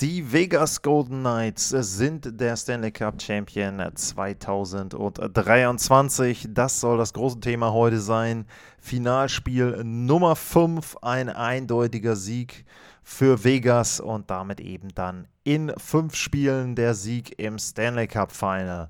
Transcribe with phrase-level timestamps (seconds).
[0.00, 6.46] Die Vegas Golden Knights sind der Stanley Cup Champion 2023.
[6.48, 8.46] Das soll das große Thema heute sein.
[8.78, 12.64] Finalspiel Nummer 5, ein eindeutiger Sieg
[13.02, 18.88] für Vegas und damit eben dann in fünf Spielen der Sieg im Stanley Cup Final.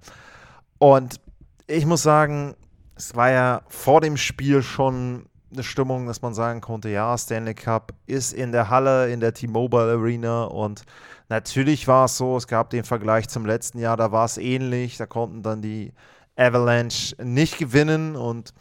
[0.78, 1.20] Und
[1.66, 2.54] ich muss sagen,
[2.94, 7.54] es war ja vor dem Spiel schon eine Stimmung, dass man sagen konnte, ja, Stanley
[7.54, 10.44] Cup ist in der Halle, in der T-Mobile Arena.
[10.44, 10.82] Und
[11.28, 14.96] natürlich war es so, es gab den Vergleich zum letzten Jahr, da war es ähnlich,
[14.96, 15.92] da konnten dann die
[16.36, 18.16] Avalanche nicht gewinnen.
[18.16, 18.52] Und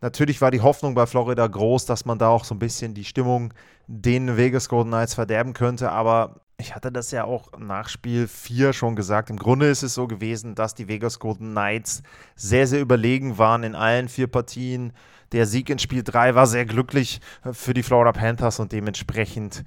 [0.00, 3.04] natürlich war die Hoffnung bei Florida groß, dass man da auch so ein bisschen die
[3.04, 3.52] Stimmung
[3.86, 8.72] den Vegas Golden Knights verderben könnte, aber ich hatte das ja auch nach Spiel 4
[8.72, 9.30] schon gesagt.
[9.30, 12.02] Im Grunde ist es so gewesen, dass die Vegas Golden Knights
[12.36, 14.92] sehr, sehr überlegen waren in allen vier Partien.
[15.32, 17.20] Der Sieg in Spiel 3 war sehr glücklich
[17.52, 19.64] für die Florida Panthers und dementsprechend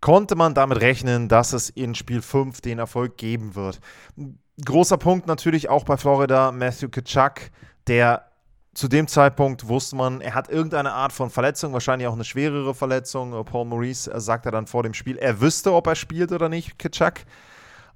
[0.00, 3.80] konnte man damit rechnen, dass es in Spiel 5 den Erfolg geben wird.
[4.64, 7.50] Großer Punkt natürlich auch bei Florida, Matthew Kitschak,
[7.86, 8.29] der
[8.72, 12.74] zu dem Zeitpunkt wusste man, er hat irgendeine Art von Verletzung, wahrscheinlich auch eine schwerere
[12.74, 13.44] Verletzung.
[13.44, 17.24] Paul Maurice sagte dann vor dem Spiel, er wüsste, ob er spielt oder nicht, Kitschak.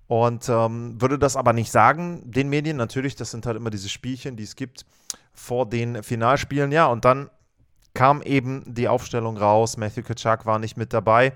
[0.06, 2.76] Und ähm, würde das aber nicht sagen, den Medien.
[2.76, 4.84] Natürlich, das sind halt immer diese Spielchen, die es gibt
[5.32, 6.72] vor den Finalspielen.
[6.72, 7.30] Ja, und dann
[7.94, 9.76] kam eben die Aufstellung raus.
[9.76, 11.32] Matthew Kitschak war nicht mit dabei.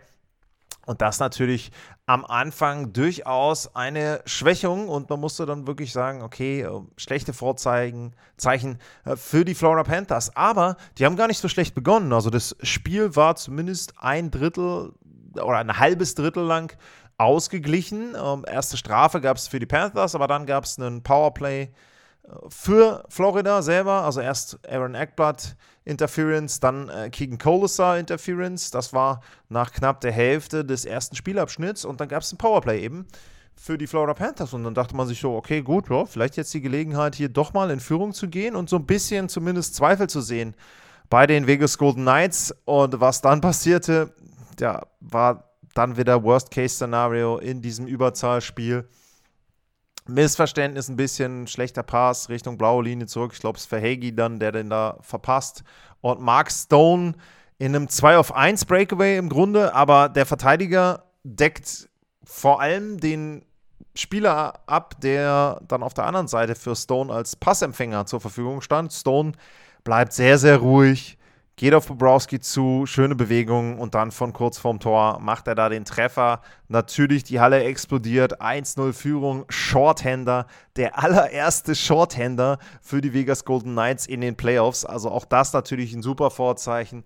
[0.88, 1.70] Und das natürlich
[2.06, 8.16] am Anfang durchaus eine Schwächung und man musste dann wirklich sagen, okay, äh, schlechte Vorzeichen
[8.38, 10.34] Zeichen äh, für die Florida Panthers.
[10.34, 12.10] Aber die haben gar nicht so schlecht begonnen.
[12.14, 14.94] Also das Spiel war zumindest ein Drittel
[15.34, 16.74] oder ein halbes Drittel lang
[17.18, 18.16] ausgeglichen.
[18.18, 21.70] Ähm, erste Strafe gab es für die Panthers, aber dann gab es einen Powerplay
[22.48, 28.70] für Florida selber, also erst Aaron Eckblatt Interference, dann äh, Keegan Colasar Interference.
[28.70, 32.80] Das war nach knapp der Hälfte des ersten Spielabschnitts und dann gab es ein Powerplay
[32.82, 33.06] eben
[33.56, 36.54] für die Florida Panthers und dann dachte man sich so, okay, gut, ja, vielleicht jetzt
[36.54, 40.08] die Gelegenheit hier doch mal in Führung zu gehen und so ein bisschen zumindest Zweifel
[40.08, 40.54] zu sehen
[41.10, 44.12] bei den Vegas Golden Knights und was dann passierte,
[44.60, 45.44] ja, war
[45.74, 48.86] dann wieder Worst-Case-Szenario in diesem Überzahlspiel.
[50.08, 53.32] Missverständnis ein bisschen, schlechter Pass Richtung blaue Linie zurück.
[53.34, 55.62] Ich glaube, es ist Verhegi dann, der den da verpasst.
[56.00, 57.14] Und Mark Stone
[57.58, 61.88] in einem 2 auf 1 Breakaway im Grunde, aber der Verteidiger deckt
[62.24, 63.44] vor allem den
[63.94, 68.92] Spieler ab, der dann auf der anderen Seite für Stone als Passempfänger zur Verfügung stand.
[68.92, 69.32] Stone
[69.82, 71.17] bleibt sehr, sehr ruhig,
[71.58, 75.68] geht auf Bobrowski zu, schöne Bewegung und dann von kurz vorm Tor macht er da
[75.68, 76.40] den Treffer.
[76.68, 80.46] Natürlich die Halle explodiert, 1-0 Führung, Shorthander,
[80.76, 84.84] der allererste Shorthander für die Vegas Golden Knights in den Playoffs.
[84.84, 87.04] Also auch das natürlich ein super Vorzeichen.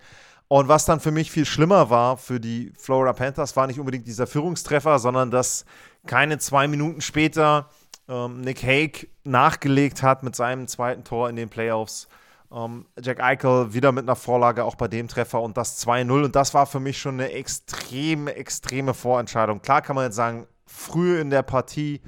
[0.48, 4.06] Und was dann für mich viel schlimmer war für die Florida Panthers, war nicht unbedingt
[4.06, 5.64] dieser Führungstreffer, sondern dass
[6.06, 7.70] keine zwei Minuten später
[8.06, 12.06] ähm, Nick Hague nachgelegt hat mit seinem zweiten Tor in den Playoffs.
[12.52, 16.24] Um, ähm, Jack Eichel wieder mit einer Vorlage auch bei dem Treffer und das 2-0.
[16.24, 19.62] Und das war für mich schon eine extrem, extreme Vorentscheidung.
[19.62, 22.02] Klar kann man jetzt sagen, früh in der Partie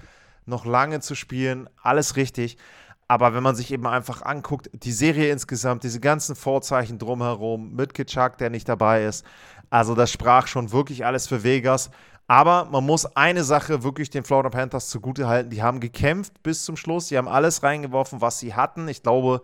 [0.44, 2.58] noch lange zu spielen, alles richtig.
[3.08, 7.94] Aber wenn man sich eben einfach anguckt, die Serie insgesamt, diese ganzen Vorzeichen drumherum, mit
[7.94, 9.24] Kitschak, der nicht dabei ist,
[9.70, 11.90] also das sprach schon wirklich alles für Vegas.
[12.26, 15.50] Aber man muss eine Sache wirklich den Florida Panthers zugute halten.
[15.50, 17.08] Die haben gekämpft bis zum Schluss.
[17.08, 18.88] Die haben alles reingeworfen, was sie hatten.
[18.88, 19.42] Ich glaube,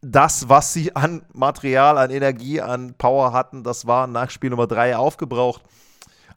[0.00, 4.66] das, was sie an Material, an Energie, an Power hatten, das war nach Spiel Nummer
[4.66, 5.62] 3 aufgebraucht.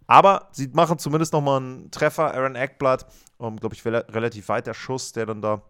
[0.07, 2.33] Aber sie machen zumindest nochmal einen Treffer.
[2.33, 3.05] Aaron Eckblatt,
[3.37, 5.61] um, glaube ich, relativ weiter Schuss, der dann da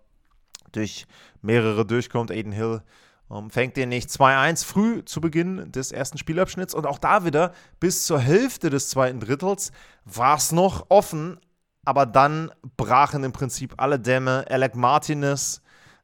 [0.71, 1.05] durch
[1.41, 2.31] mehrere durchkommt.
[2.31, 2.81] Aiden Hill
[3.27, 6.73] um, fängt den nicht 2-1 früh zu Beginn des ersten Spielabschnitts.
[6.73, 9.71] Und auch da wieder bis zur Hälfte des zweiten Drittels
[10.05, 11.39] war es noch offen.
[11.85, 14.45] Aber dann brachen im Prinzip alle Dämme.
[14.49, 15.60] Alec Martinez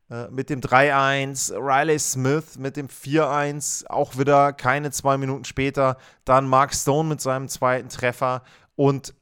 [0.09, 5.97] äh, mit dem 3-1, Riley Smith mit dem 4-1, auch wieder keine zwei Minuten später,
[6.25, 8.43] dann Mark Stone mit seinem zweiten Treffer
[8.75, 9.13] und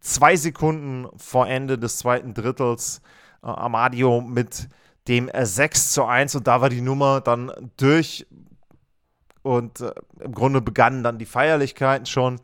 [0.00, 3.00] zwei Sekunden vor Ende des zweiten Drittels
[3.42, 4.68] äh, Amadio mit
[5.08, 8.26] dem 6 zu 1 und da war die Nummer dann durch.
[9.42, 12.40] Und äh, im Grunde begannen dann die Feierlichkeiten schon.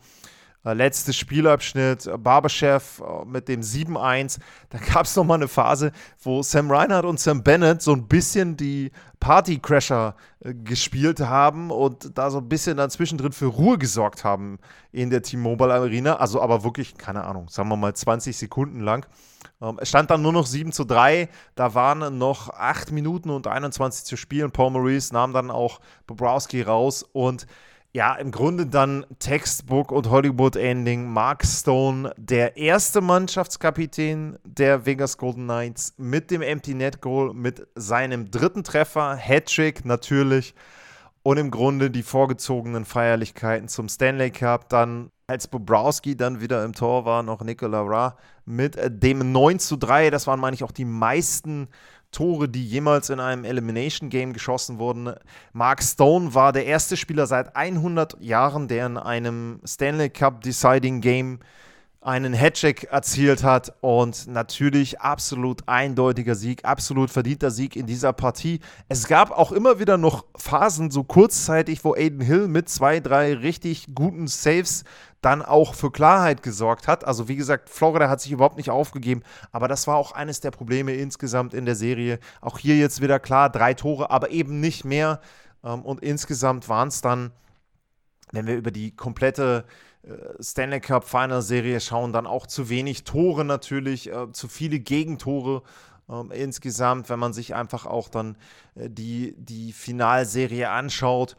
[0.62, 4.38] Äh, letzter Spielabschnitt, äh, Barberchef äh, mit dem 7-1.
[4.68, 5.90] Da gab es nochmal eine Phase,
[6.22, 8.90] wo Sam Reinhardt und Sam Bennett so ein bisschen die
[9.20, 14.58] Partycrasher gespielt haben und da so ein bisschen dann zwischendrin für Ruhe gesorgt haben
[14.92, 16.16] in der T-Mobile Arena.
[16.16, 19.06] Also aber wirklich, keine Ahnung, sagen wir mal 20 Sekunden lang.
[19.62, 21.28] Ähm, es stand dann nur noch 7 zu 3.
[21.54, 24.50] Da waren noch 8 Minuten und 21 zu spielen.
[24.50, 27.46] Paul Maurice nahm dann auch Bobrowski raus und
[27.92, 31.08] ja, im Grunde dann Textbook und Hollywood-Ending.
[31.08, 37.66] Mark Stone, der erste Mannschaftskapitän der Vegas Golden Knights mit dem Empty Net Goal, mit
[37.74, 40.54] seinem dritten Treffer, Hattrick natürlich.
[41.22, 44.68] Und im Grunde die vorgezogenen Feierlichkeiten zum Stanley Cup.
[44.68, 48.16] Dann, als Bobrowski dann wieder im Tor war, noch Nicola Ra
[48.46, 50.10] mit dem 9 zu 3.
[50.10, 51.68] Das waren, meine ich, auch die meisten
[52.12, 55.14] Tore, die jemals in einem Elimination Game geschossen wurden.
[55.52, 61.00] Mark Stone war der erste Spieler seit 100 Jahren, der in einem Stanley Cup Deciding
[61.00, 61.38] Game
[62.02, 68.60] einen Hattrick erzielt hat und natürlich absolut eindeutiger Sieg, absolut verdienter Sieg in dieser Partie.
[68.88, 73.34] Es gab auch immer wieder noch Phasen, so kurzzeitig, wo Aiden Hill mit zwei, drei
[73.34, 74.84] richtig guten Saves
[75.20, 77.04] dann auch für Klarheit gesorgt hat.
[77.04, 79.22] Also wie gesagt, Florida hat sich überhaupt nicht aufgegeben,
[79.52, 82.18] aber das war auch eines der Probleme insgesamt in der Serie.
[82.40, 85.20] Auch hier jetzt wieder klar, drei Tore, aber eben nicht mehr.
[85.62, 87.32] Ähm, und insgesamt waren es dann,
[88.32, 89.66] wenn wir über die komplette
[90.40, 95.62] Stanley Cup Final Serie schauen, dann auch zu wenig Tore natürlich, äh, zu viele Gegentore.
[96.08, 98.36] Ähm, insgesamt, wenn man sich einfach auch dann
[98.74, 101.36] äh, die, die Finalserie anschaut.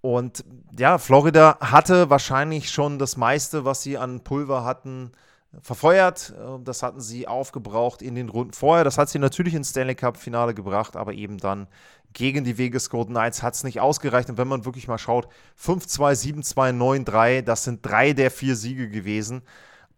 [0.00, 0.44] Und
[0.76, 5.12] ja, Florida hatte wahrscheinlich schon das meiste, was sie an Pulver hatten,
[5.60, 6.34] verfeuert.
[6.64, 8.84] Das hatten sie aufgebraucht in den Runden vorher.
[8.84, 11.68] Das hat sie natürlich ins Stanley Cup-Finale gebracht, aber eben dann
[12.12, 14.30] gegen die Vegas Golden Knights hat es nicht ausgereicht.
[14.30, 15.28] Und wenn man wirklich mal schaut,
[15.60, 19.42] 5-2, 7-2, 9-3, das sind drei der vier Siege gewesen.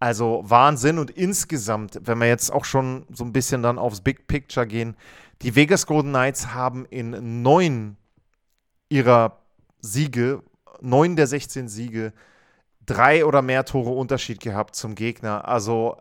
[0.00, 0.98] Also Wahnsinn.
[0.98, 4.96] Und insgesamt, wenn wir jetzt auch schon so ein bisschen dann aufs Big Picture gehen,
[5.42, 7.96] die Vegas Golden Knights haben in neun
[8.88, 9.38] ihrer
[9.80, 10.42] Siege,
[10.80, 12.12] neun der 16 Siege,
[12.86, 15.46] drei oder mehr Tore Unterschied gehabt zum Gegner.
[15.48, 15.96] Also,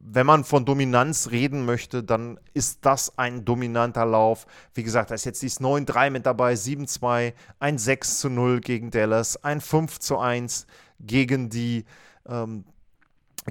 [0.00, 4.46] wenn man von Dominanz reden möchte, dann ist das ein dominanter Lauf.
[4.74, 9.60] Wie gesagt, da ist jetzt dieses 9-3 mit dabei, 7-2, ein 6-0 gegen Dallas, ein
[9.60, 10.66] 5-1
[11.00, 11.84] gegen die,
[12.26, 12.64] ähm,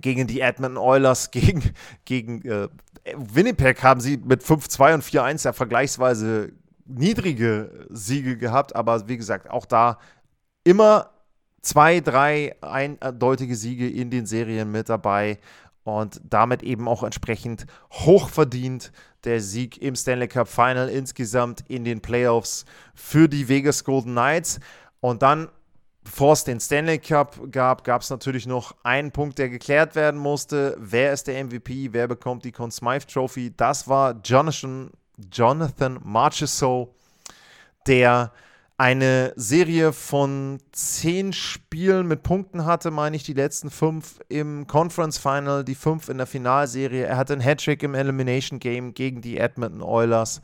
[0.01, 1.63] gegen die Edmonton Oilers, gegen,
[2.05, 2.69] gegen äh,
[3.15, 6.51] Winnipeg haben sie mit 5-2 und 4-1 ja vergleichsweise
[6.85, 9.99] niedrige Siege gehabt, aber wie gesagt, auch da
[10.63, 11.11] immer
[11.67, 15.37] zwei, drei eindeutige Siege in den Serien mit dabei
[15.83, 18.93] und damit eben auch entsprechend hochverdient
[19.25, 22.63] der Sieg im Stanley Cup Final insgesamt in den Playoffs
[22.95, 24.61] für die Vegas Golden Knights.
[25.01, 25.49] Und dann,
[26.05, 30.21] bevor es den Stanley Cup gab, gab es natürlich noch einen Punkt, der geklärt werden
[30.21, 30.77] musste.
[30.79, 31.89] Wer ist der MVP?
[31.91, 33.53] Wer bekommt die Conn Smythe Trophy?
[33.55, 34.89] Das war Jonathan
[35.33, 36.89] Jonathan Marchessault,
[37.87, 38.31] der
[38.77, 45.17] eine Serie von zehn Spielen mit Punkten hatte, meine ich, die letzten fünf im Conference
[45.17, 47.05] Final, die fünf in der Finalserie.
[47.05, 50.41] Er hatte einen Hattrick im Elimination Game gegen die Edmonton Oilers.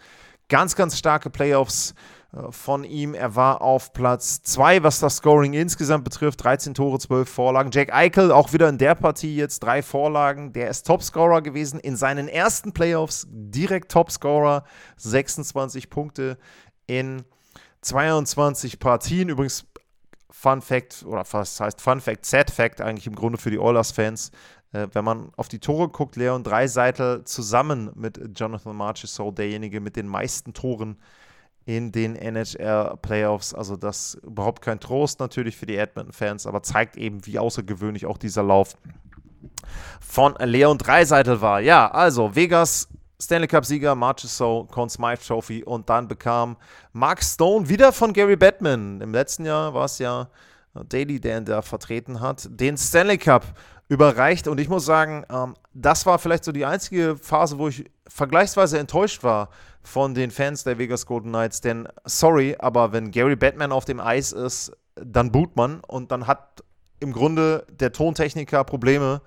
[0.50, 1.94] Ganz, ganz starke Playoffs
[2.33, 3.13] äh, von ihm.
[3.13, 6.44] Er war auf Platz 2, was das Scoring insgesamt betrifft.
[6.44, 7.69] 13 Tore, 12 Vorlagen.
[7.71, 10.53] Jack Eichel auch wieder in der Partie jetzt drei Vorlagen.
[10.53, 13.27] Der ist Topscorer gewesen in seinen ersten Playoffs.
[13.30, 14.63] Direkt Topscorer.
[14.97, 16.40] 26 Punkte
[16.87, 17.23] in
[17.83, 19.30] 22 Partien.
[19.30, 19.66] Übrigens
[20.30, 24.31] Fun Fact, oder was heißt Fun Fact, Sad Fact eigentlich im Grunde für die Oilers-Fans.
[24.73, 29.95] Äh, wenn man auf die Tore guckt, Leon Dreiseitel zusammen mit Jonathan Marchessault derjenige mit
[29.95, 30.97] den meisten Toren
[31.66, 33.54] in den NHL Playoffs.
[33.54, 38.18] Also das überhaupt kein Trost natürlich für die Edmonton-Fans, aber zeigt eben, wie außergewöhnlich auch
[38.18, 38.75] dieser Lauf
[40.02, 41.61] von Leon Dreiseitel war.
[41.61, 42.90] Ja, also Vegas
[43.22, 46.58] Stanley Cup-Sieger Marchessault, Conn Smythe Trophy und dann bekam
[46.92, 49.00] Mark Stone wieder von Gary Batman.
[49.02, 50.30] Im letzten Jahr war es ja
[50.74, 53.46] Daly, der ihn da vertreten hat, den Stanley Cup
[53.88, 54.48] überreicht.
[54.48, 58.80] Und ich muss sagen, ähm, das war vielleicht so die einzige Phase, wo ich vergleichsweise
[58.80, 59.50] enttäuscht war
[59.84, 61.62] von den Fans der Vegas Golden Knights.
[61.62, 66.28] Denn, sorry, aber wenn Gary Batman auf dem Eis ist, dann boot man und dann
[66.28, 66.64] hat
[67.00, 69.22] im Grunde der Tontechniker Probleme,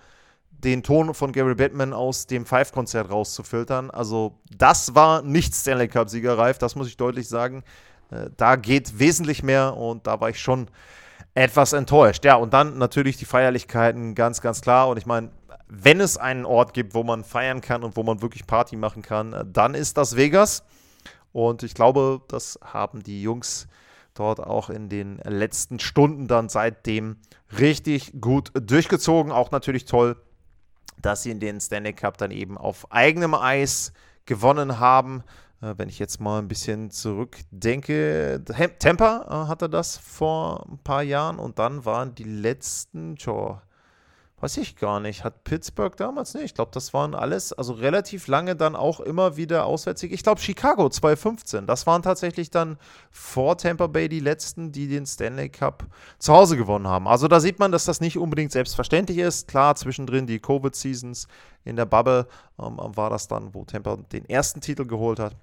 [0.64, 3.90] den Ton von Gary Batman aus dem Five-Konzert rauszufiltern.
[3.90, 7.62] Also, das war nicht Stanley Cup-Sieger, Ralf, das muss ich deutlich sagen.
[8.10, 10.68] Äh, da geht wesentlich mehr und da war ich schon
[11.34, 12.24] etwas enttäuscht.
[12.24, 14.88] Ja, und dann natürlich die Feierlichkeiten, ganz, ganz klar.
[14.88, 15.30] Und ich meine,
[15.68, 19.02] wenn es einen Ort gibt, wo man feiern kann und wo man wirklich Party machen
[19.02, 20.64] kann, dann ist das Vegas.
[21.32, 23.68] Und ich glaube, das haben die Jungs
[24.14, 27.16] dort auch in den letzten Stunden dann seitdem
[27.58, 29.30] richtig gut durchgezogen.
[29.32, 30.16] Auch natürlich toll,
[31.02, 33.92] dass sie in den Stanley Cup dann eben auf eigenem Eis
[34.24, 35.22] gewonnen haben.
[35.60, 38.42] Äh, wenn ich jetzt mal ein bisschen zurückdenke,
[38.78, 43.62] Tampa äh, hatte das vor ein paar Jahren und dann waren die letzten, tja,
[44.38, 45.24] Weiß ich gar nicht.
[45.24, 46.44] Hat Pittsburgh damals nicht?
[46.44, 50.14] Ich glaube, das waren alles, also relativ lange dann auch immer wieder Auswärtssiege.
[50.14, 51.66] Ich glaube, Chicago 2015.
[51.66, 52.76] Das waren tatsächlich dann
[53.10, 55.86] vor Tampa Bay die letzten, die den Stanley Cup
[56.18, 57.08] zu Hause gewonnen haben.
[57.08, 59.48] Also da sieht man, dass das nicht unbedingt selbstverständlich ist.
[59.48, 61.28] Klar, zwischendrin die Covid-Seasons
[61.64, 62.26] in der Bubble
[62.60, 65.34] ähm, war das dann, wo Tampa den ersten Titel geholt hat.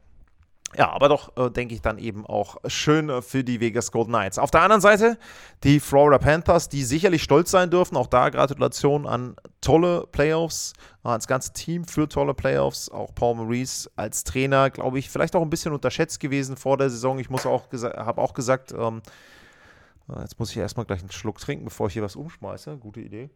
[0.75, 4.11] Ja, aber doch, äh, denke ich, dann eben auch schön äh, für die Vegas Golden
[4.11, 4.39] Knights.
[4.39, 5.17] Auf der anderen Seite
[5.63, 7.95] die Florida Panthers, die sicherlich stolz sein dürfen.
[7.95, 12.89] Auch da Gratulation an tolle Playoffs, äh, ans ganze Team für tolle Playoffs.
[12.89, 16.89] Auch Paul Maurice als Trainer, glaube ich, vielleicht auch ein bisschen unterschätzt gewesen vor der
[16.89, 17.19] Saison.
[17.19, 19.01] Ich muss auch habe auch gesagt, ähm,
[20.09, 22.77] äh, jetzt muss ich erstmal gleich einen Schluck trinken, bevor ich hier was umschmeiße.
[22.77, 23.29] Gute Idee.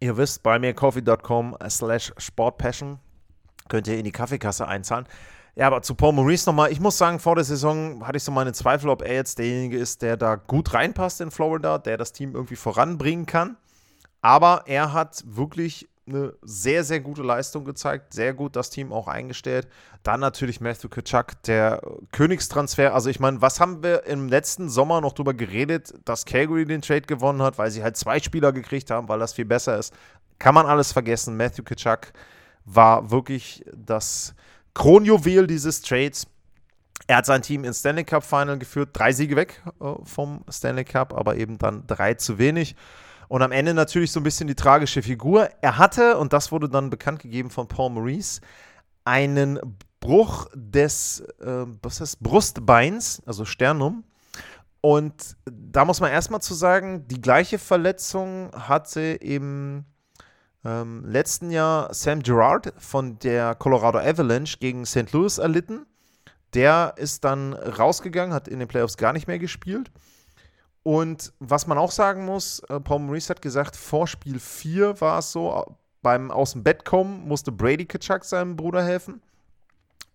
[0.00, 2.98] Ihr wisst, bei mir coffee.com slash sportpassion
[3.70, 5.06] könnt ihr in die Kaffeekasse einzahlen.
[5.56, 6.70] Ja, aber zu Paul Maurice nochmal.
[6.70, 9.78] Ich muss sagen, vor der Saison hatte ich so meine Zweifel, ob er jetzt derjenige
[9.78, 13.56] ist, der da gut reinpasst in Florida, der das Team irgendwie voranbringen kann.
[14.20, 19.08] Aber er hat wirklich eine sehr, sehr gute Leistung gezeigt, sehr gut das Team auch
[19.08, 19.68] eingestellt.
[20.02, 21.80] Dann natürlich Matthew Kachuk, der
[22.12, 22.94] Königstransfer.
[22.94, 26.82] Also ich meine, was haben wir im letzten Sommer noch drüber geredet, dass Calgary den
[26.82, 29.94] Trade gewonnen hat, weil sie halt zwei Spieler gekriegt haben, weil das viel besser ist.
[30.38, 31.36] Kann man alles vergessen.
[31.36, 32.12] Matthew Kachuk
[32.64, 34.34] war wirklich das
[34.74, 36.26] Kronjuwel dieses Trades.
[37.06, 40.84] Er hat sein Team ins Stanley Cup Final geführt, drei Siege weg äh, vom Stanley
[40.84, 42.76] Cup, aber eben dann drei zu wenig.
[43.28, 45.48] Und am Ende natürlich so ein bisschen die tragische Figur.
[45.60, 48.40] Er hatte, und das wurde dann bekannt gegeben von Paul Maurice,
[49.04, 49.60] einen
[50.00, 54.04] Bruch des äh, was heißt, Brustbeins, also Sternum.
[54.80, 59.84] Und da muss man erstmal zu sagen, die gleiche Verletzung hatte im
[60.64, 65.12] ähm, letzten Jahr Sam Gerard von der Colorado Avalanche gegen St.
[65.12, 65.86] Louis erlitten.
[66.54, 69.90] Der ist dann rausgegangen, hat in den Playoffs gar nicht mehr gespielt.
[70.82, 75.18] Und was man auch sagen muss, äh, Paul Maurice hat gesagt, vor Spiel 4 war
[75.18, 79.20] es so, beim Aus dem Bett kommen musste Brady Kitschak seinem Bruder helfen.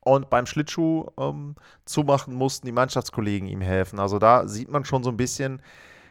[0.02, 4.00] Und beim Schlittschuh ähm, zumachen mussten die Mannschaftskollegen ihm helfen.
[4.00, 5.62] Also da sieht man schon so ein bisschen,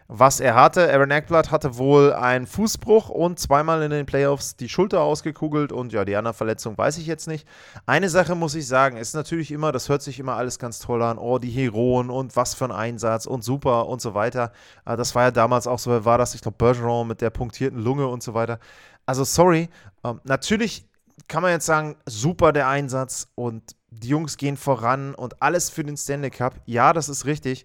[0.08, 0.92] was er hatte.
[0.92, 5.92] Aaron Eckblatt hatte wohl einen Fußbruch und zweimal in den Playoffs die Schulter ausgekugelt und
[5.92, 7.46] ja, die andere Verletzung weiß ich jetzt nicht.
[7.86, 11.02] Eine Sache muss ich sagen, ist natürlich immer, das hört sich immer alles ganz toll
[11.02, 14.52] an, oh, die Heroen und was für ein Einsatz und super und so weiter.
[14.84, 17.78] Ah, das war ja damals auch so, war das, ich glaube, Bergeron mit der punktierten
[17.78, 18.58] Lunge und so weiter.
[19.06, 19.68] Also sorry,
[20.04, 20.86] ähm, natürlich
[21.28, 25.84] kann man jetzt sagen, super der Einsatz und die Jungs gehen voran und alles für
[25.84, 26.60] den Stanley Cup.
[26.66, 27.64] Ja, das ist richtig.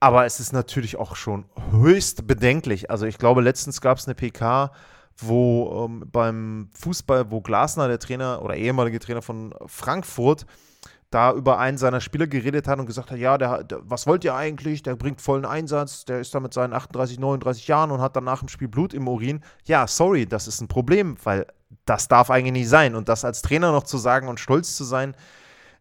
[0.00, 2.90] Aber es ist natürlich auch schon höchst bedenklich.
[2.90, 4.70] Also ich glaube, letztens gab es eine PK,
[5.16, 10.46] wo ähm, beim Fußball, wo Glasner, der Trainer oder ehemalige Trainer von Frankfurt,
[11.10, 14.24] da über einen seiner Spieler geredet hat und gesagt hat, ja, der, der, was wollt
[14.24, 14.82] ihr eigentlich?
[14.82, 18.24] Der bringt vollen Einsatz, der ist da mit seinen 38, 39 Jahren und hat dann
[18.24, 19.42] nach dem Spiel Blut im Urin.
[19.64, 21.46] Ja, sorry, das ist ein Problem, weil
[21.86, 22.94] das darf eigentlich nicht sein.
[22.94, 25.14] Und das als Trainer noch zu sagen und stolz zu sein,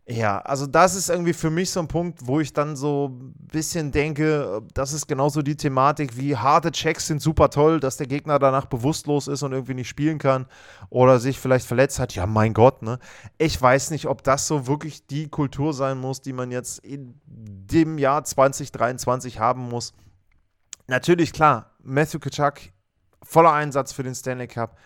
[0.09, 3.33] ja, also das ist irgendwie für mich so ein Punkt, wo ich dann so ein
[3.51, 8.07] bisschen denke, das ist genauso die Thematik wie harte Checks sind super toll, dass der
[8.07, 10.45] Gegner danach bewusstlos ist und irgendwie nicht spielen kann
[10.89, 12.15] oder sich vielleicht verletzt hat.
[12.15, 12.99] Ja, mein Gott, ne?
[13.37, 17.19] Ich weiß nicht, ob das so wirklich die Kultur sein muss, die man jetzt in
[17.25, 19.93] dem Jahr 2023 haben muss.
[20.87, 22.71] Natürlich, klar, Matthew Kachuk,
[23.23, 24.77] voller Einsatz für den Stanley Cup,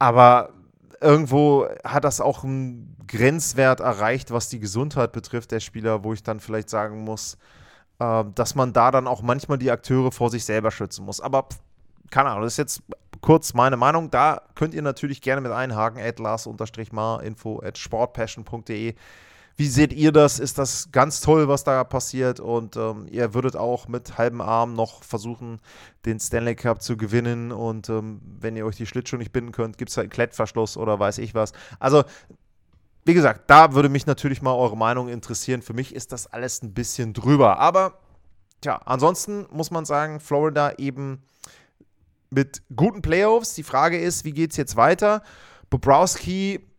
[0.00, 0.54] aber
[1.00, 6.22] irgendwo hat das auch einen Grenzwert erreicht, was die Gesundheit betrifft, der Spieler, wo ich
[6.22, 7.38] dann vielleicht sagen muss,
[7.98, 11.20] äh, dass man da dann auch manchmal die Akteure vor sich selber schützen muss.
[11.20, 11.48] Aber
[12.10, 12.82] keine Ahnung, das ist jetzt
[13.20, 14.10] kurz meine Meinung.
[14.10, 18.94] Da könnt ihr natürlich gerne mit einhaken, at lars-mar, info at sportpassion.de.
[19.60, 20.38] Wie seht ihr das?
[20.38, 22.40] Ist das ganz toll, was da passiert?
[22.40, 25.60] Und ähm, ihr würdet auch mit halbem Arm noch versuchen,
[26.06, 27.52] den Stanley Cup zu gewinnen.
[27.52, 30.78] Und ähm, wenn ihr euch die Schlittschuhe nicht binden könnt, gibt es halt einen Klettverschluss
[30.78, 31.52] oder weiß ich was.
[31.78, 32.04] Also,
[33.04, 35.60] wie gesagt, da würde mich natürlich mal eure Meinung interessieren.
[35.60, 37.58] Für mich ist das alles ein bisschen drüber.
[37.58, 37.98] Aber,
[38.62, 41.22] tja, ansonsten muss man sagen, Florida eben
[42.30, 43.52] mit guten Playoffs.
[43.56, 45.22] Die Frage ist, wie geht es jetzt weiter?
[45.68, 46.69] Bobrowski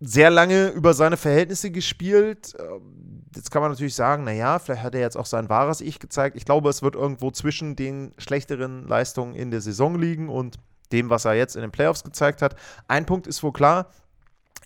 [0.00, 2.54] sehr lange über seine Verhältnisse gespielt.
[2.58, 5.98] Ähm, jetzt kann man natürlich sagen, naja, vielleicht hat er jetzt auch sein wahres Ich
[5.98, 6.36] gezeigt.
[6.36, 10.56] Ich glaube, es wird irgendwo zwischen den schlechteren Leistungen in der Saison liegen und
[10.92, 12.56] dem, was er jetzt in den Playoffs gezeigt hat.
[12.88, 13.90] Ein Punkt ist wohl klar,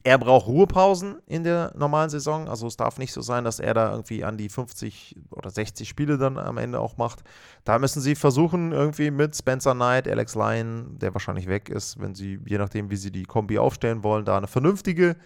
[0.02, 2.49] Er braucht Ruhepausen in der normalen Saison.
[2.49, 5.87] Also es darf nicht so sein, dass er da irgendwie an die 50 oder 60
[5.87, 7.23] Spiele dann am Ende auch macht.
[7.64, 12.14] Da müssen sie versuchen, irgendwie mit Spencer Knight, Alex Lyon, der wahrscheinlich weg ist, wenn
[12.14, 15.16] sie, je nachdem, wie sie die Kombi aufstellen wollen, da eine vernünftige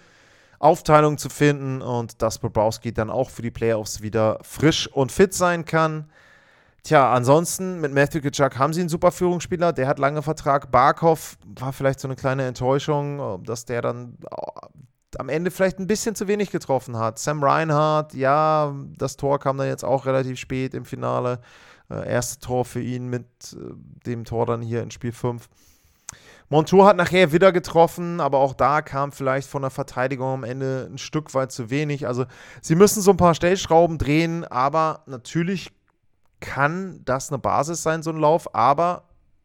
[0.58, 5.34] Aufteilung zu finden und dass Bobrowski dann auch für die Playoffs wieder frisch und fit
[5.34, 6.10] sein kann.
[6.82, 10.70] Tja, ansonsten mit Matthew Kitschak haben sie einen super Führungsspieler, der hat lange Vertrag.
[10.70, 14.18] Barkov war vielleicht so eine kleine Enttäuschung, dass der dann
[15.20, 17.18] am Ende vielleicht ein bisschen zu wenig getroffen hat.
[17.18, 21.40] Sam Reinhardt, ja, das Tor kam dann jetzt auch relativ spät im Finale.
[21.90, 23.74] Äh, erste Tor für ihn mit äh,
[24.06, 25.48] dem Tor dann hier in Spiel 5.
[26.48, 30.88] Montour hat nachher wieder getroffen, aber auch da kam vielleicht von der Verteidigung am Ende
[30.90, 32.06] ein Stück weit zu wenig.
[32.06, 32.26] Also
[32.60, 35.72] sie müssen so ein paar Stellschrauben drehen, aber natürlich
[36.40, 39.04] kann das eine Basis sein, so ein Lauf, aber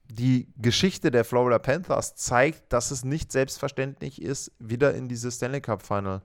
[0.09, 5.61] die Geschichte der Florida Panthers zeigt, dass es nicht selbstverständlich ist, wieder in dieses Stanley
[5.61, 6.21] Cup Final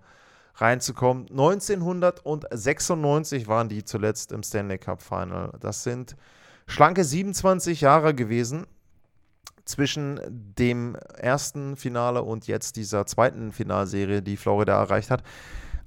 [0.57, 1.29] reinzukommen.
[1.31, 5.53] 1996 waren die zuletzt im Stanley Cup Final.
[5.61, 6.17] Das sind
[6.67, 8.67] schlanke 27 Jahre gewesen
[9.67, 15.23] zwischen dem ersten Finale und jetzt dieser zweiten Finalserie, die Florida erreicht hat.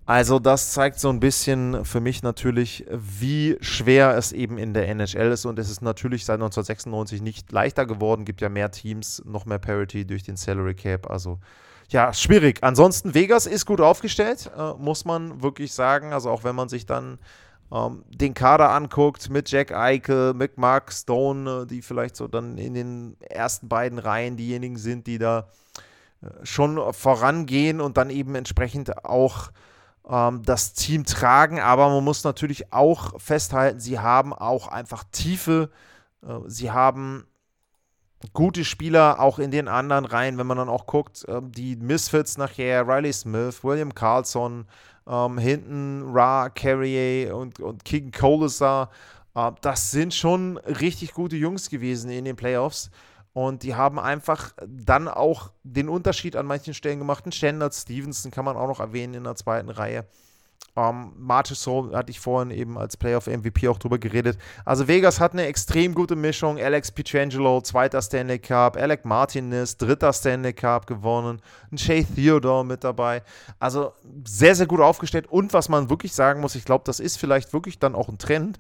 [0.08, 4.88] Also das zeigt so ein bisschen für mich natürlich, wie schwer es eben in der
[4.88, 5.44] NHL ist.
[5.44, 8.24] Und es ist natürlich seit 1996 nicht leichter geworden.
[8.24, 11.10] Gibt ja mehr Teams, noch mehr Parity durch den Salary Cap.
[11.10, 11.40] Also
[11.90, 12.60] ja, schwierig.
[12.62, 16.14] Ansonsten, Vegas ist gut aufgestellt, äh, muss man wirklich sagen.
[16.14, 17.20] Also auch wenn man sich dann
[17.70, 22.58] ähm, den Kader anguckt mit Jack Eichel, mit Mark Stone, äh, die vielleicht so dann
[22.58, 25.50] in den ersten beiden Reihen diejenigen sind, die da
[26.22, 29.52] äh, schon vorangehen und dann eben entsprechend auch
[30.10, 31.60] ähm, das Team tragen.
[31.60, 35.70] Aber man muss natürlich auch festhalten, sie haben auch einfach Tiefe.
[36.26, 37.28] Äh, sie haben
[38.34, 42.38] gute Spieler auch in den anderen Reihen, wenn man dann auch guckt, äh, die Misfits
[42.38, 44.66] nachher, Riley Smith, William Carlson,
[45.08, 48.90] ähm, hinten Ra, Carrier und, und King Colasar.
[49.36, 52.90] Äh, das sind schon richtig gute Jungs gewesen in den Playoffs.
[53.38, 57.24] Und die haben einfach dann auch den Unterschied an manchen Stellen gemacht.
[57.24, 60.08] Ein Standard Stevenson kann man auch noch erwähnen in der zweiten Reihe.
[60.76, 64.40] Ähm, Marchessault hatte ich vorhin eben als Playoff MVP auch drüber geredet.
[64.66, 66.58] Also Vegas hat eine extrem gute Mischung.
[66.58, 68.76] Alex Pietrangelo, zweiter Stanley Cup.
[68.76, 71.40] Alec Martinez, dritter Stanley Cup gewonnen.
[71.72, 73.22] Ein Shay Theodore mit dabei.
[73.60, 73.94] Also
[74.26, 75.28] sehr, sehr gut aufgestellt.
[75.28, 78.18] Und was man wirklich sagen muss, ich glaube, das ist vielleicht wirklich dann auch ein
[78.18, 78.60] Trend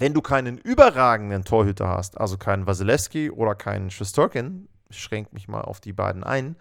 [0.00, 5.46] wenn du keinen überragenden Torhüter hast, also keinen Wasilewski oder keinen Shostorkin, ich schränke mich
[5.46, 6.56] mal auf die beiden ein,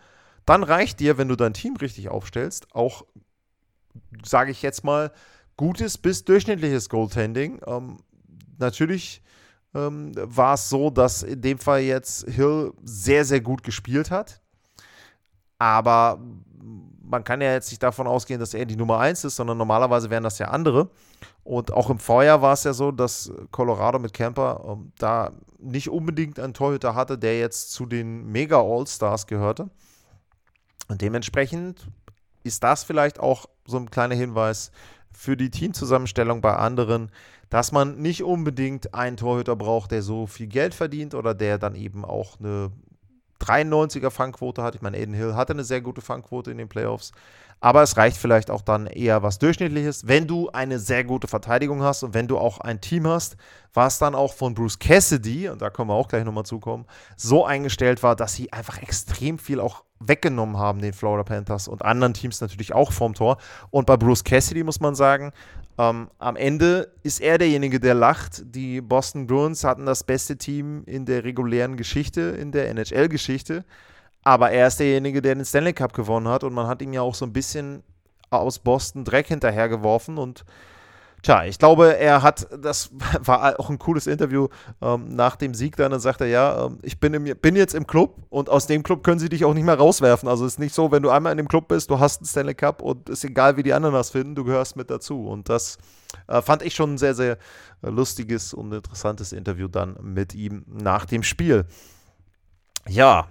[0.45, 3.05] dann reicht dir, wenn du dein Team richtig aufstellst, auch,
[4.25, 5.13] sage ich jetzt mal,
[5.55, 7.61] gutes bis durchschnittliches Goaltending.
[7.65, 7.99] Ähm,
[8.57, 9.21] natürlich
[9.73, 14.41] ähm, war es so, dass in dem Fall jetzt Hill sehr, sehr gut gespielt hat.
[15.59, 16.19] Aber
[17.09, 20.09] man kann ja jetzt nicht davon ausgehen, dass er die Nummer 1 ist, sondern normalerweise
[20.11, 20.89] wären das ja andere.
[21.43, 25.89] Und auch im Vorjahr war es ja so, dass Colorado mit Camper ähm, da nicht
[25.89, 29.69] unbedingt einen Torhüter hatte, der jetzt zu den Mega All-Stars gehörte.
[30.87, 31.87] Und dementsprechend
[32.43, 34.71] ist das vielleicht auch so ein kleiner Hinweis
[35.11, 37.11] für die Teamzusammenstellung bei anderen,
[37.49, 41.73] dass man nicht unbedingt einen Torhüter braucht, der so viel Geld verdient oder der dann
[41.73, 42.71] eben auch eine
[43.41, 44.75] 93er Fangquote hat.
[44.75, 47.11] Ich meine, Aiden Hill hatte eine sehr gute Fangquote in den Playoffs.
[47.61, 51.83] Aber es reicht vielleicht auch dann eher was Durchschnittliches, wenn du eine sehr gute Verteidigung
[51.83, 53.35] hast und wenn du auch ein Team hast,
[53.73, 56.85] was dann auch von Bruce Cassidy, und da können wir auch gleich nochmal zukommen,
[57.17, 61.83] so eingestellt war, dass sie einfach extrem viel auch weggenommen haben, den Florida Panthers und
[61.83, 63.37] anderen Teams natürlich auch vom Tor.
[63.71, 65.33] Und bei Bruce Cassidy muss man sagen,
[65.79, 68.43] ähm, am Ende ist er derjenige, der lacht.
[68.53, 73.63] Die Boston Bruins hatten das beste Team in der regulären Geschichte, in der NHL-Geschichte.
[74.21, 77.01] Aber er ist derjenige, der den Stanley Cup gewonnen hat und man hat ihm ja
[77.01, 77.81] auch so ein bisschen
[78.29, 80.43] aus Boston Dreck hinterhergeworfen und
[81.21, 84.47] Tja, ich glaube, er hat, das war auch ein cooles Interview
[84.81, 87.75] ähm, nach dem Sieg dann, dann sagt er, ja, ähm, ich bin, im, bin jetzt
[87.75, 90.29] im Club und aus dem Club können sie dich auch nicht mehr rauswerfen.
[90.29, 92.27] Also es ist nicht so, wenn du einmal in dem Club bist, du hast einen
[92.27, 95.27] Stanley Cup und ist egal, wie die anderen das finden, du gehörst mit dazu.
[95.27, 95.77] Und das
[96.27, 97.37] äh, fand ich schon ein sehr, sehr
[97.81, 101.65] äh, lustiges und interessantes Interview dann mit ihm nach dem Spiel.
[102.87, 103.27] Ja,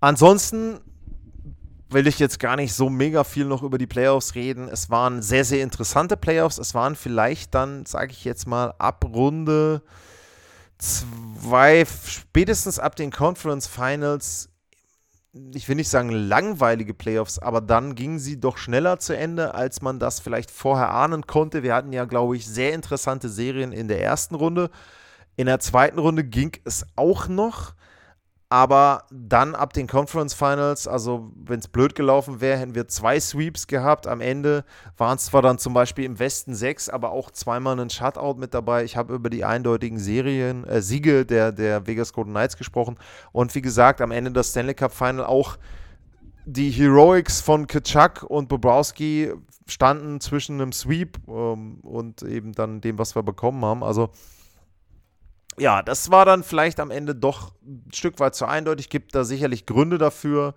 [0.00, 0.80] ansonsten
[1.92, 4.68] will ich jetzt gar nicht so mega viel noch über die Playoffs reden.
[4.68, 6.58] Es waren sehr, sehr interessante Playoffs.
[6.58, 9.82] Es waren vielleicht dann, sage ich jetzt mal, ab Runde
[10.82, 14.48] zwei, spätestens ab den Conference Finals,
[15.54, 19.80] ich will nicht sagen langweilige Playoffs, aber dann gingen sie doch schneller zu Ende, als
[19.80, 21.62] man das vielleicht vorher ahnen konnte.
[21.62, 24.70] Wir hatten ja, glaube ich, sehr interessante Serien in der ersten Runde.
[25.36, 27.74] In der zweiten Runde ging es auch noch.
[28.52, 33.18] Aber dann ab den Conference Finals, also wenn es blöd gelaufen wäre, hätten wir zwei
[33.18, 34.06] Sweeps gehabt.
[34.06, 34.66] Am Ende
[34.98, 38.52] waren es zwar dann zum Beispiel im Westen sechs, aber auch zweimal einen Shutout mit
[38.52, 38.84] dabei.
[38.84, 42.98] Ich habe über die eindeutigen Serien, äh, Siege der, der Vegas Golden Knights gesprochen.
[43.32, 45.56] Und wie gesagt, am Ende das Stanley Cup Final auch
[46.44, 49.32] die Heroics von Kitschak und Bobrowski
[49.66, 53.82] standen zwischen einem Sweep ähm, und eben dann dem, was wir bekommen haben.
[53.82, 54.10] Also
[55.58, 58.88] ja, das war dann vielleicht am Ende doch ein Stück weit zu eindeutig.
[58.88, 60.54] Gibt da sicherlich Gründe dafür.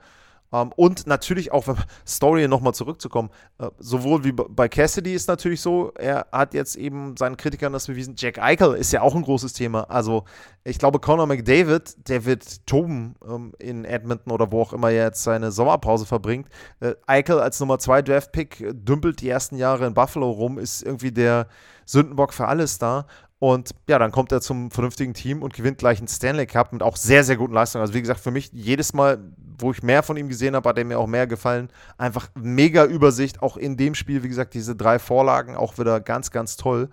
[0.51, 1.75] Um, ähm, und natürlich auch, wenn
[2.07, 3.29] Story nochmal zurückzukommen,
[3.61, 7.87] uh, sowohl wie bei Cassidy ist natürlich so, er hat jetzt eben seinen Kritikern das
[7.87, 8.13] bewiesen.
[8.17, 9.89] Jack Eichel ist ja auch ein großes Thema.
[9.89, 10.23] Also,
[10.63, 14.91] ich glaube, Conor McDavid, der wird toben um, ähm, in Edmonton oder wo auch immer
[14.91, 16.47] er jetzt seine Sommerpause verbringt.
[16.81, 21.11] Uh, Eichel als Nummer 2 Draft-Pick dümpelt die ersten Jahre in Buffalo rum, ist irgendwie
[21.11, 21.47] der
[21.85, 23.05] Sündenbock für alles da.
[23.39, 26.81] Und ja, dann kommt er zum vernünftigen Team und gewinnt gleich einen Stanley Cup mit
[26.81, 27.81] auch sehr, sehr guten Leistungen.
[27.81, 29.19] Also wie gesagt, für mich jedes Mal,
[29.59, 31.69] wo ich mehr von ihm gesehen habe, hat er mir auch mehr gefallen.
[31.97, 36.31] Einfach mega Übersicht, auch in dem Spiel, wie gesagt, diese drei Vorlagen auch wieder ganz,
[36.31, 36.89] ganz toll.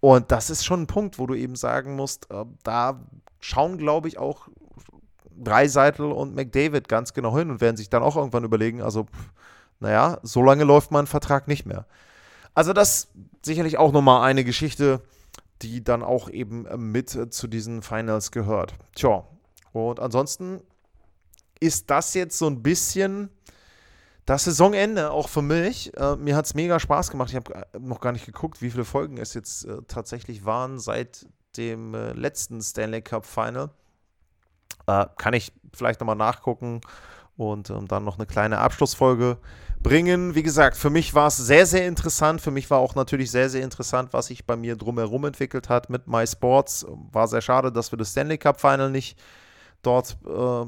[0.00, 3.00] Und das ist schon ein Punkt, wo du eben sagen musst, äh, da
[3.40, 4.48] schauen, glaube ich, auch
[5.36, 9.06] Dreiseitel und McDavid ganz genau hin und werden sich dann auch irgendwann überlegen, also,
[9.80, 11.86] naja, so lange läuft mein Vertrag nicht mehr.
[12.54, 13.08] Also das
[13.42, 15.00] sicherlich auch nochmal eine Geschichte,
[15.62, 18.74] die dann auch eben äh, mit äh, zu diesen Finals gehört.
[18.94, 19.24] Tja,
[19.72, 20.60] und ansonsten
[21.60, 23.30] ist das jetzt so ein bisschen
[24.26, 25.96] das Saisonende auch für mich.
[25.96, 27.30] Äh, mir hat es mega Spaß gemacht.
[27.30, 30.78] Ich habe äh, noch gar nicht geguckt, wie viele Folgen es jetzt äh, tatsächlich waren
[30.78, 33.70] seit dem äh, letzten Stanley Cup Final.
[34.86, 36.80] kann ich vielleicht nochmal nachgucken
[37.50, 39.38] und ähm, dann noch eine kleine Abschlussfolge
[39.82, 40.34] bringen.
[40.34, 42.40] Wie gesagt, für mich war es sehr, sehr interessant.
[42.40, 45.90] Für mich war auch natürlich sehr, sehr interessant, was sich bei mir drumherum entwickelt hat
[45.90, 46.86] mit MySports.
[47.10, 49.18] War sehr schade, dass wir das Stanley Cup Final nicht
[49.82, 50.66] dort äh,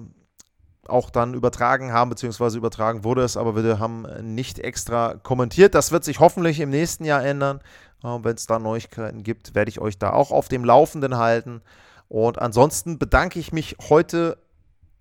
[0.89, 5.75] auch dann übertragen haben, beziehungsweise übertragen wurde es, aber wir haben nicht extra kommentiert.
[5.75, 7.61] Das wird sich hoffentlich im nächsten Jahr ändern.
[8.03, 11.63] Äh, Wenn es da Neuigkeiten gibt, werde ich euch da auch auf dem Laufenden halten.
[12.09, 14.37] Und ansonsten bedanke ich mich heute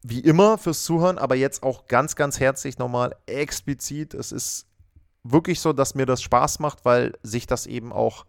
[0.03, 4.13] wie immer fürs Zuhören, aber jetzt auch ganz, ganz herzlich nochmal explizit.
[4.13, 4.67] Es ist
[5.23, 8.25] wirklich so, dass mir das Spaß macht, weil sich das eben auch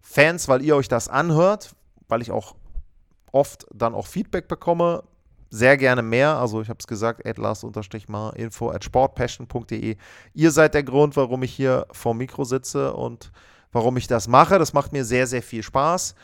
[0.00, 1.74] Fans, weil ihr euch das anhört,
[2.08, 2.56] weil ich auch
[3.30, 5.04] oft dann auch Feedback bekomme,
[5.48, 6.38] sehr gerne mehr.
[6.38, 9.96] Also ich habe es gesagt, atlas-mal info at sportpassion.de.
[10.34, 13.30] Ihr seid der Grund, warum ich hier vor Mikro sitze und
[13.70, 14.58] warum ich das mache.
[14.58, 16.14] Das macht mir sehr, sehr viel Spaß.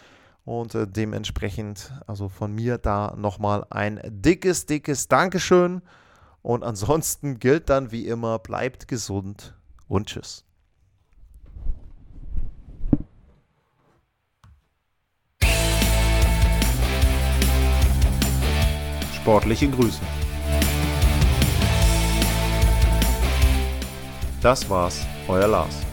[0.49, 5.83] Und äh, dementsprechend, also von mir da nochmal ein dickes, dickes Dankeschön.
[6.41, 9.55] Und ansonsten gilt dann wie immer, bleibt gesund
[9.89, 10.47] und tschüss.
[19.17, 20.01] Sportliche Grüße.
[24.41, 25.88] Das war's, euer Lars.